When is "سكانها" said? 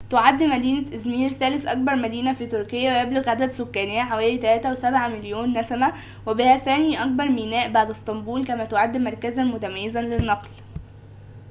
3.51-4.03